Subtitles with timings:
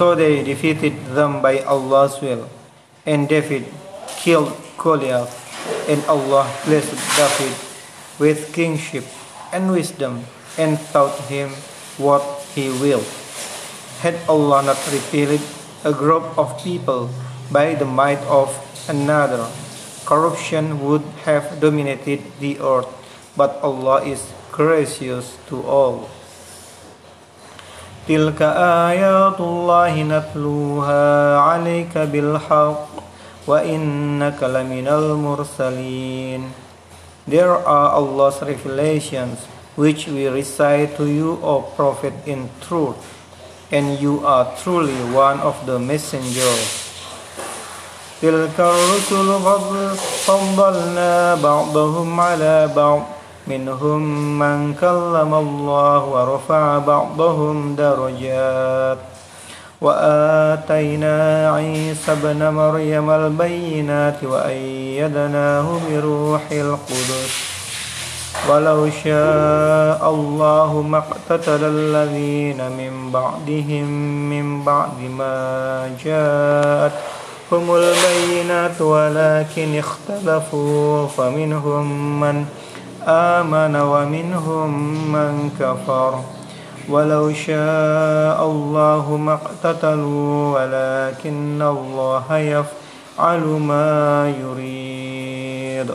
[0.00, 2.48] So they defeated them by Allah's will
[3.04, 3.68] and David
[4.16, 5.28] killed Goliath
[5.92, 7.52] and Allah blessed David
[8.16, 9.04] with kingship
[9.52, 10.24] and wisdom
[10.56, 11.52] and taught him
[12.00, 12.24] what
[12.56, 13.04] he willed.
[14.00, 15.44] Had Allah not repelled
[15.84, 17.12] a group of people
[17.52, 18.56] by the might of
[18.88, 19.52] another,
[20.08, 22.88] corruption would have dominated the earth,
[23.36, 26.08] but Allah is gracious to all.
[28.09, 28.41] تلك
[28.91, 32.87] آيات الله نتلوها عليك بالحق
[33.47, 36.41] وإنك لمن المرسلين
[37.27, 39.39] There are Allah's revelations
[39.75, 43.01] which we recite to you, O Prophet, in truth,
[43.71, 46.85] and you are truly one of the messengers.
[48.21, 49.29] تلك الرسل
[50.25, 53.01] فضلنا بعضهم على بعض
[53.50, 54.02] منهم
[54.38, 58.98] من كلم الله ورفع بعضهم درجات.
[59.80, 61.16] وآتينا
[61.54, 67.50] عيسى ابن مريم البينات وأيدناه بروح القدس.
[68.48, 73.86] ولو شاء الله ما اقتتل الذين من بعدهم
[74.30, 75.36] من بعد ما
[76.04, 82.44] جاءتهم البينات ولكن اختلفوا فمنهم من
[83.07, 84.71] آمن ومنهم
[85.11, 86.21] من كفر
[86.89, 95.91] ولو شاء الله ما اقتتلوا ولكن الله يفعل ما يريد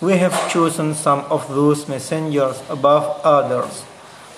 [0.00, 3.82] We have chosen some of those messengers above others.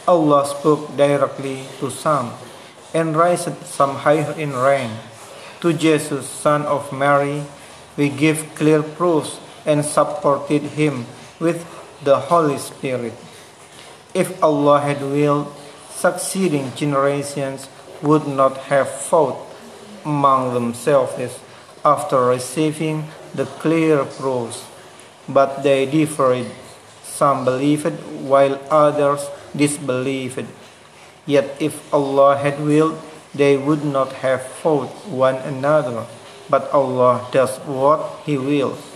[0.07, 2.33] Allah spoke directly to some
[2.95, 4.93] and raised some higher in rank.
[5.61, 7.43] To Jesus, son of Mary,
[7.97, 11.06] we give clear proofs and supported him
[11.40, 11.66] with
[12.04, 13.14] the Holy Spirit.
[14.14, 15.54] If Allah had willed,
[15.90, 17.70] succeeding generations
[18.02, 19.40] would not have fought
[20.06, 21.40] among themselves
[21.86, 24.66] after receiving the clear proofs,
[25.28, 26.48] but they differed.
[27.04, 27.94] Some believed
[28.28, 30.48] while others disbelieved.
[31.26, 33.00] Yet if Allah had willed,
[33.34, 36.06] they would not have fought one another,
[36.50, 38.93] but Allah does what He wills.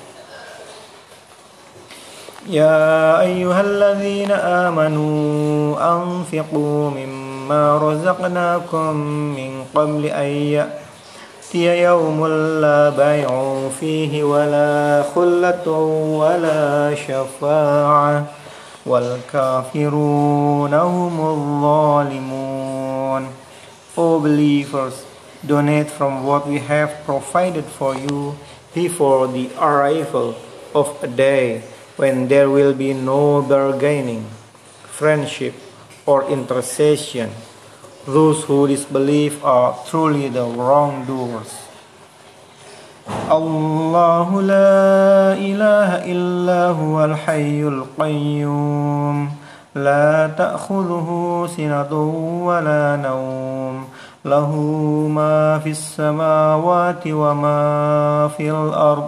[2.49, 8.95] يا أيها الذين آمنوا أنفقوا مما رزقناكم
[9.35, 12.27] من قبل أن يأتي يوم
[12.61, 15.69] لا بيع فيه ولا خلة
[16.19, 18.25] ولا شفاعة
[18.85, 23.27] والكافرون هم الظالمون.
[23.97, 25.03] O believers,
[25.45, 28.35] donate from what we have provided for you
[28.73, 30.35] before the arrival
[30.73, 31.61] of a day.
[31.97, 34.25] When there will be no bargaining,
[34.85, 35.53] friendship,
[36.05, 37.29] or intercession.
[38.05, 41.67] Those who disbelieve are truly the wrongdoers.
[43.31, 49.31] الله لا إله إلا هو الحي القيوم
[49.75, 51.09] لا تأخذه
[51.57, 51.93] سنة
[52.43, 53.87] ولا نوم
[54.25, 54.51] له
[55.07, 57.59] ما في السماوات وما
[58.37, 59.07] في الأرض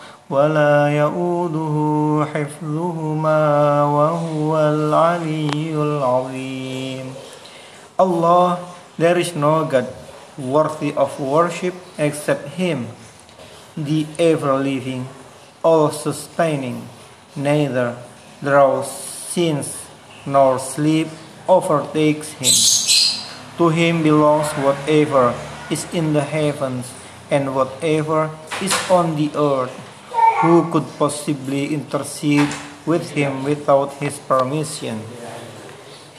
[0.30, 3.42] ولا يؤوده حفظهما
[3.84, 7.14] وهو العلي العظيم
[7.98, 8.58] Allah,
[8.98, 9.88] there is no God
[10.36, 12.88] worthy of worship except Him,
[13.76, 15.08] the ever-living,
[15.64, 16.88] all-sustaining,
[17.34, 17.96] neither
[18.42, 19.86] draws sins
[20.26, 21.08] nor sleep
[21.48, 22.52] overtakes Him.
[23.56, 25.32] To Him belongs whatever
[25.70, 26.92] is in the heavens
[27.30, 28.28] and whatever
[28.60, 29.72] is on the earth.
[30.41, 32.49] Who could possibly intercede
[32.85, 35.01] with him without his permission?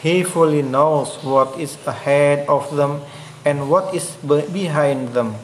[0.02, 3.02] He fully knows what is ahead of them
[3.44, 5.34] and what is behind them.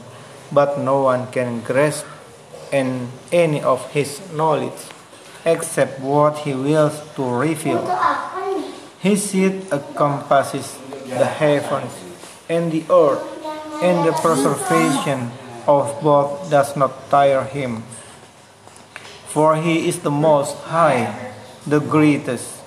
[0.53, 2.07] but no one can grasp
[2.73, 4.81] any of his knowledge
[5.45, 7.85] except what he wills to reveal.
[8.99, 10.77] His seat encompasses
[11.07, 11.93] the heavens
[12.49, 13.23] and the earth,
[13.83, 15.31] and the preservation
[15.67, 17.85] of both does not tire him.
[19.28, 21.10] For he is the most high,
[21.66, 22.64] the greatest.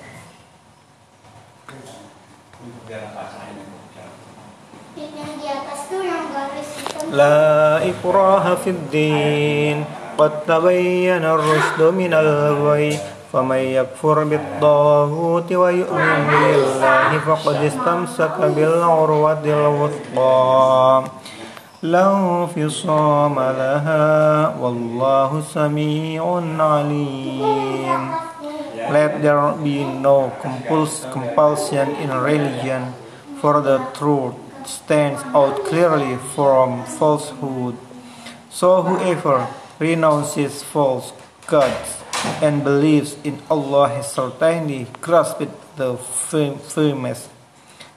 [7.12, 9.84] لا إكراه في الدين
[10.18, 12.98] قد تبين الرشد من الغي
[13.32, 21.04] فمن يكفر بالطاغوت ويؤمن بالله فقد استمسك بالعروة الوثقى
[21.82, 26.22] لا انفصام لها والله سميع
[26.58, 28.10] عليم
[28.88, 30.30] Let there be no
[31.12, 32.94] compulsion in religion,
[33.40, 37.76] for the truth stands out clearly from falsehood.
[38.48, 39.48] So whoever
[39.80, 41.12] renounces false
[41.48, 42.02] gods
[42.40, 47.28] and believes in Allah has certainly grasped the firmest,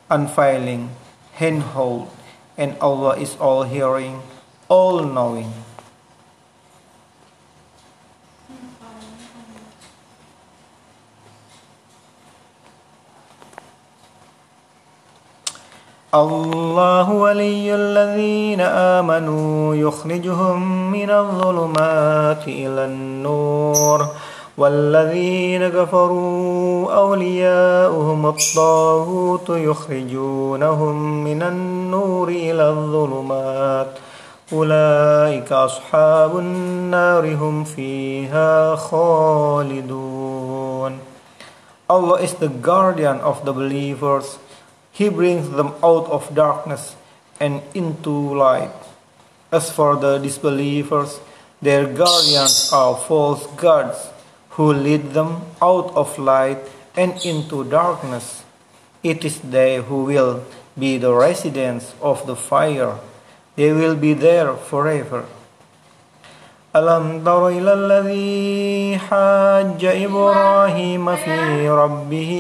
[0.10, 0.90] unfailing
[1.34, 2.10] handhold,
[2.57, 4.23] And Allah is all hearing,
[4.69, 5.53] all knowing.
[16.15, 24.09] الله ولي الذين آمنوا يخرجهم من الظلمات إلى النور
[24.59, 33.99] والذين كفروا أولياؤهم الطاغوت يخرجونهم من النور إلى الظلمات
[34.53, 40.35] أولئك أصحاب النار هم فيها خالدون
[41.91, 44.39] Allah is the guardian of the believers
[44.93, 46.95] He brings them out of darkness
[47.41, 48.71] and into light.
[49.51, 51.19] As for the disbelievers,
[51.61, 54.14] their guardians are false gods
[54.60, 56.60] who lead them out of light
[56.96, 58.44] and into darkness.
[59.04, 60.44] It is they who will
[60.78, 63.00] be the residents of the fire.
[63.56, 65.26] They will be there forever.
[66.76, 72.32] ألم تر إلى الذي حاج إبراهيم في ربه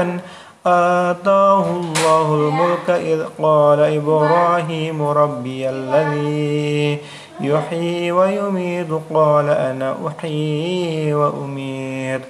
[0.00, 0.20] أن
[0.66, 6.98] آتاه الله الملك إذ قال إبراهيم ربي الذي
[7.43, 8.87] يحيي ويميت.
[9.13, 12.21] قال أنا أحيي وأميت.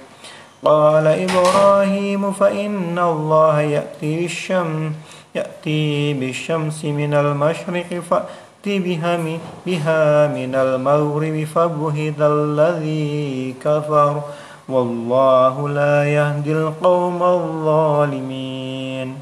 [0.64, 4.92] قال إبراهيم فإن الله يأتي بالشمس
[5.34, 14.22] يأتي بالشمس من المشرق فأتي بها من, بها من المغرب فبهت الذي كفر.
[14.68, 19.16] والله لا يهدي القوم الظالمين.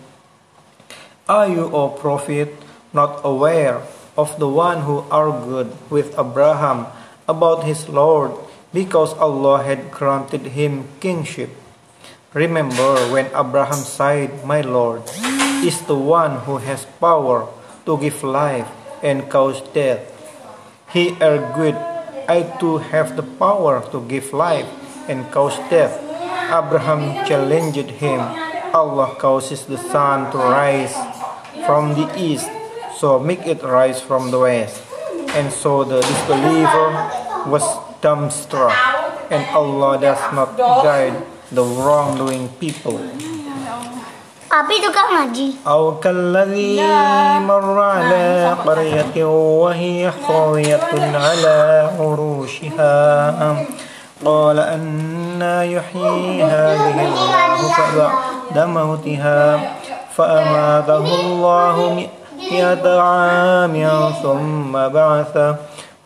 [1.29, 2.49] Are you, O Prophet,
[2.93, 6.87] not aware of the one who argued with Abraham
[7.29, 8.33] about his Lord
[8.73, 11.51] because Allah had granted him kingship?
[12.35, 15.03] Remember when Abraham said, My Lord
[15.67, 17.49] is the one who has power
[17.87, 18.69] to give life
[19.03, 20.07] and cause death.
[20.93, 21.75] He argued,
[22.31, 24.69] I too have the power to give life
[25.09, 25.99] and cause death.
[26.51, 28.21] Abraham challenged him.
[28.75, 30.95] Allah causes the sun to rise
[31.67, 32.47] from the east,
[33.00, 34.82] so make it rise from the west.
[35.36, 36.88] And so the disbeliever
[37.52, 37.66] was
[38.00, 38.72] dumbstruck,
[39.30, 41.20] and Allah does not guide
[41.52, 42.98] the wrongdoing people.
[44.46, 45.48] Api itu kan ngaji.
[45.68, 46.80] أو كالذي
[47.44, 49.18] مر على قرية
[49.60, 51.58] وهي خاوية على
[52.00, 52.96] عروشها
[54.26, 57.42] قال أنا يحيي هذه الله
[58.56, 59.42] بعد موتها
[60.16, 62.19] فأماته الله مئة
[62.87, 63.89] عام
[64.23, 65.57] ثم بعثه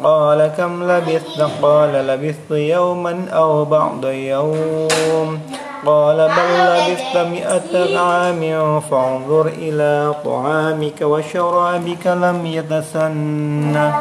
[0.05, 5.41] قال كم لبثت؟ قال لبثت يوما أو بعض يوم.
[5.87, 13.93] قال بل لبثت مئة عام فانظر إلى طعامك وشرابك لم يتسنى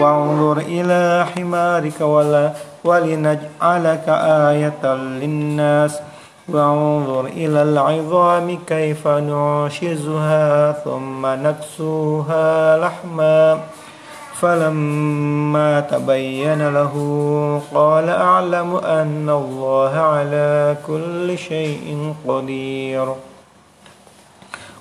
[0.00, 2.50] وانظر إلى حمارك ولا
[2.84, 4.08] ولنجعلك
[4.48, 6.00] آية للناس.
[6.54, 13.60] وانظر إلى العظام كيف نعشزها ثم نكسوها لحما
[14.40, 16.94] فلما تبين له
[17.74, 23.14] قال أعلم أن الله على كل شيء قدير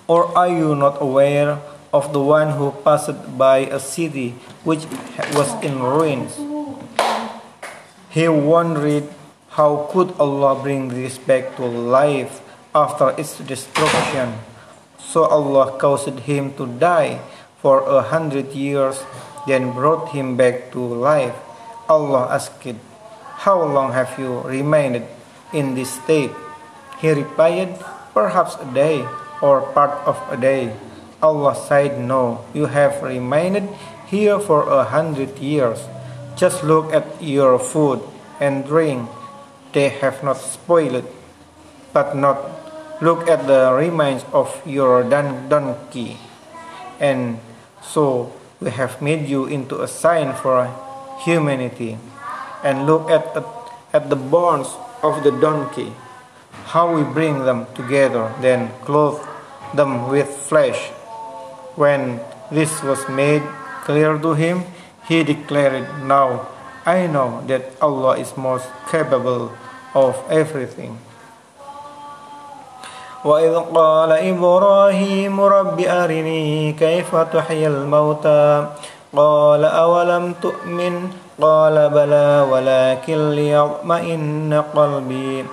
[0.10, 1.60] Or are you not aware
[1.94, 4.34] of the one who passed by a city
[4.64, 4.88] which
[5.38, 6.34] was in ruins?
[8.10, 9.06] He wondered
[9.60, 12.40] how could Allah bring this back to life
[12.72, 14.40] after its destruction.
[14.96, 17.20] So Allah caused him to die
[17.60, 19.04] for a hundred years
[19.48, 21.36] then brought him back to life.
[21.92, 22.64] Allah asked,
[23.44, 25.04] How long have you remained
[25.52, 26.32] in this state?
[27.04, 27.84] He replied,
[28.16, 29.04] Perhaps a day
[29.44, 30.72] or part of a day.
[31.20, 33.76] Allah said, No, you have remained
[34.08, 35.84] here for a hundred years.
[36.40, 38.00] Just look at your food
[38.40, 39.10] and drink.
[39.74, 41.06] They have not spoiled,
[41.94, 42.38] but not
[43.02, 46.18] look at the remains of your donkey.
[47.00, 47.40] And
[47.82, 50.68] so we have made you into a sign for
[51.24, 51.98] humanity.
[52.64, 53.46] And look at, at,
[53.94, 54.68] at the bones
[55.02, 55.94] of the donkey,
[56.66, 59.22] how we bring them together, then clothe
[59.74, 60.90] them with flesh.
[61.76, 62.20] When
[62.52, 63.44] this was made
[63.84, 64.66] clear to him,
[65.08, 66.48] he declared, Now
[66.90, 69.54] I know that Allah is most capable
[69.94, 70.98] of everything.
[73.26, 78.66] وإذ قال إبراهيم رب أرني كيف تحيي الموتى
[79.16, 85.46] قال أولم تؤمن قال بلى ولكن ليطمئن قلبي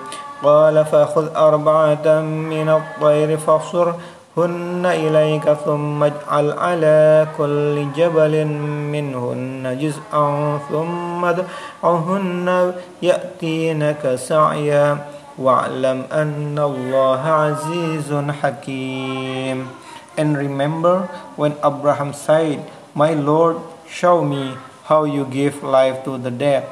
[0.43, 3.87] قال فخذ أربعة من الطير فاصر
[4.36, 8.44] هن إليك ثم اجعل على كل جبل
[8.92, 12.72] منهن جزءا ثم ادعهن
[13.02, 14.98] يأتينك سعيا
[15.38, 18.08] واعلم أن الله عزيز
[18.42, 19.58] حكيم
[20.16, 23.56] And remember when Abraham said, My Lord,
[23.88, 26.68] show me how you give life to the dead.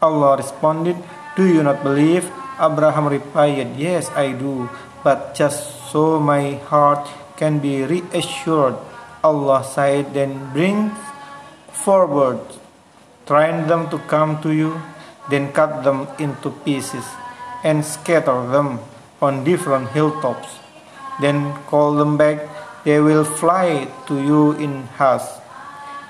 [0.00, 0.94] Allah responded,
[1.34, 2.30] Do you not believe?
[2.62, 4.70] Abraham replied, Yes, I do,
[5.02, 7.03] but just so my heart
[7.35, 8.75] can be reassured.
[9.23, 10.95] Allah said, Then bring
[11.71, 12.39] forward,
[13.27, 14.79] train them to come to you,
[15.29, 17.05] then cut them into pieces,
[17.63, 18.79] and scatter them
[19.21, 20.57] on different hilltops.
[21.19, 22.39] Then call them back,
[22.83, 25.43] they will fly to you in haste,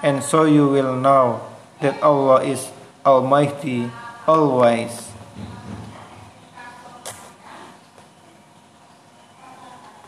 [0.04, 1.42] and so you will know
[1.82, 2.70] that Allah is
[3.04, 3.90] Almighty,
[4.28, 5.11] always.